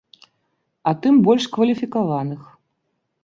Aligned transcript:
А 0.91 0.93
тым 1.03 1.19
больш 1.27 1.43
кваліфікаваных. 1.57 2.41